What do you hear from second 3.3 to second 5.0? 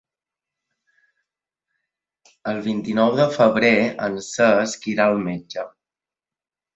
febrer en Cesc